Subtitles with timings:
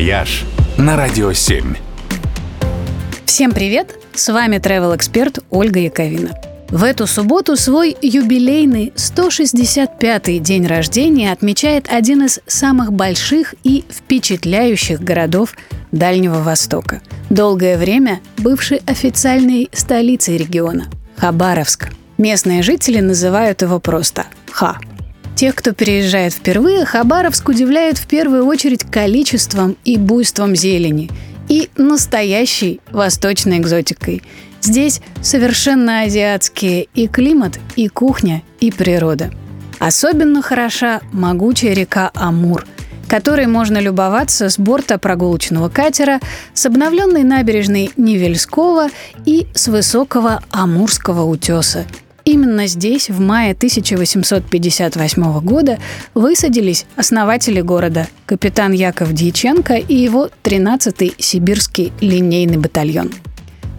[0.00, 0.46] «Вояж»
[0.78, 1.74] на Радио 7.
[3.26, 3.98] Всем привет!
[4.14, 6.30] С вами travel эксперт Ольга Яковина.
[6.70, 15.02] В эту субботу свой юбилейный 165-й день рождения отмечает один из самых больших и впечатляющих
[15.02, 15.52] городов
[15.92, 17.02] Дальнего Востока.
[17.28, 20.86] Долгое время бывший официальной столицей региона–
[21.18, 21.90] Хабаровск.
[22.16, 24.78] Местные жители называют его просто Ха.
[25.40, 31.10] Тех, кто переезжает впервые, Хабаровск удивляет в первую очередь количеством и буйством зелени
[31.48, 34.22] и настоящей восточной экзотикой.
[34.60, 39.30] Здесь совершенно азиатские и климат, и кухня, и природа.
[39.78, 42.66] Особенно хороша могучая река Амур,
[43.08, 46.20] которой можно любоваться с борта прогулочного катера,
[46.52, 48.90] с обновленной набережной Невельского
[49.24, 51.86] и с высокого Амурского утеса–
[52.50, 55.78] Именно здесь в мае 1858 года
[56.14, 63.12] высадились основатели города, капитан Яков Дьяченко и его 13-й сибирский линейный батальон.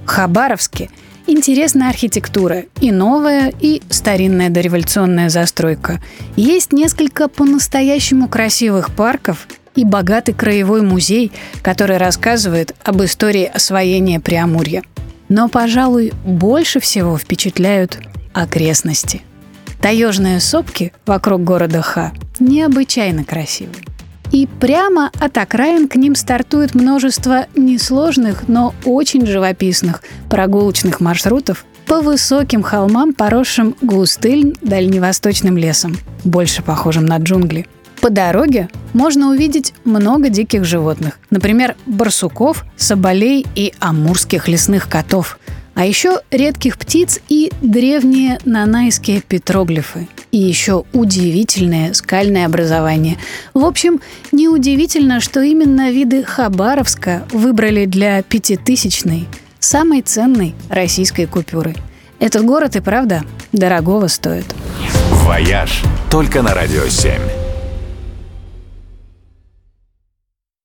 [0.06, 0.90] Хабаровске
[1.28, 6.00] интересная архитектура и новая, и старинная дореволюционная застройка.
[6.38, 14.82] Есть несколько по-настоящему красивых парков и богатый краевой музей, который рассказывает об истории освоения Преамурья.
[15.28, 18.00] Но, пожалуй, больше всего впечатляют
[18.34, 19.22] окрестности.
[19.82, 23.74] Таежные сопки вокруг города Ха необычайно красивы.
[24.32, 32.00] И прямо от окраин к ним стартует множество несложных, но очень живописных прогулочных маршрутов по
[32.00, 37.68] высоким холмам, поросшим густым дальневосточным лесом, больше похожим на джунгли.
[38.00, 45.38] По дороге можно увидеть много диких животных, например, барсуков, соболей и амурских лесных котов–
[45.74, 50.08] а еще редких птиц и древние нанайские петроглифы.
[50.32, 53.18] И еще удивительное скальное образование.
[53.54, 54.00] В общем,
[54.32, 59.28] неудивительно, что именно виды Хабаровска выбрали для пятитысячной,
[59.60, 61.76] самой ценной российской купюры.
[62.20, 64.46] Этот город и правда дорогого стоит.
[65.26, 67.41] «Вояж» только на «Радио 7».